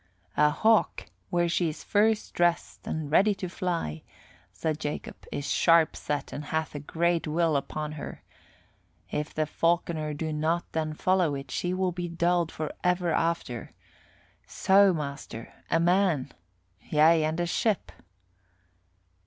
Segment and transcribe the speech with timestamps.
[0.35, 4.01] "A hawk, when she is first dressed and ready to fly,"
[4.51, 8.23] said Jacob, "is sharp set and hath a great will upon her.
[9.11, 13.73] If the falconer do not then follow it, she will be dulled for ever after.
[14.47, 16.31] So, master, a man!
[16.89, 17.91] Yea, and a ship."